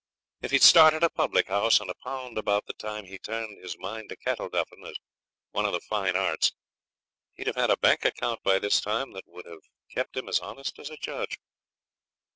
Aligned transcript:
If 0.41 0.49
he'd 0.49 0.63
started 0.63 1.03
a 1.03 1.11
public 1.11 1.49
house 1.49 1.79
and 1.79 1.87
a 1.87 1.93
pound 1.93 2.39
about 2.39 2.65
the 2.65 2.73
time 2.73 3.05
he 3.05 3.19
turned 3.19 3.59
his 3.61 3.77
mind 3.77 4.09
to 4.09 4.15
cattle 4.15 4.49
duffing 4.49 4.83
as 4.87 4.95
one 5.51 5.63
of 5.67 5.73
the 5.73 5.79
fine 5.79 6.15
arts, 6.15 6.53
he'd 7.35 7.45
have 7.45 7.55
had 7.55 7.69
a 7.69 7.77
bank 7.77 8.03
account 8.03 8.41
by 8.41 8.57
this 8.57 8.81
time 8.81 9.13
that 9.13 9.27
would 9.27 9.45
have 9.45 9.61
kept 9.93 10.17
him 10.17 10.27
as 10.27 10.39
honest 10.39 10.79
as 10.79 10.89
a 10.89 10.97
judge. 10.97 11.37